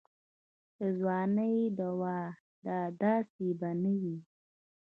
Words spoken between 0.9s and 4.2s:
ځوانۍ دوا دا داسې به نه وي.